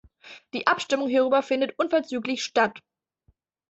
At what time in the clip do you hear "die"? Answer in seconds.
0.55-0.65